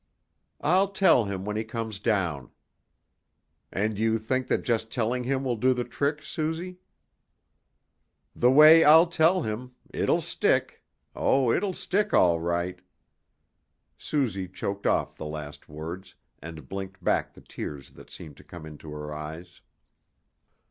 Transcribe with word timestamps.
"I'll 0.61 0.87
tell 0.87 1.25
him 1.25 1.45
when 1.45 1.55
he 1.55 1.63
comes 1.63 1.99
down." 1.99 2.49
"And 3.71 3.99
you 3.99 4.17
think 4.17 4.47
that 4.47 4.63
just 4.63 4.91
telling 4.91 5.25
him 5.25 5.43
will 5.43 5.57
do 5.57 5.75
the 5.75 5.83
trick, 5.83 6.23
Suzy?" 6.23 6.79
"The 8.35 8.49
way 8.49 8.83
I'll 8.83 9.05
tell 9.05 9.43
him, 9.43 9.75
it'll 9.93 10.21
stick, 10.21 10.83
oh 11.15 11.51
it'll 11.51 11.73
stick 11.73 12.15
all 12.15 12.39
right." 12.39 12.79
Suzy 13.95 14.47
choked 14.47 14.87
off 14.87 15.15
the 15.17 15.27
last 15.27 15.69
words, 15.69 16.15
and 16.41 16.67
blinked 16.67 17.03
back 17.03 17.33
the 17.35 17.41
tears 17.41 17.91
that 17.91 18.09
seemed 18.09 18.37
to 18.37 18.43
come 18.43 18.65
into 18.65 18.89
her 18.93 19.13
eyes. 19.13 19.61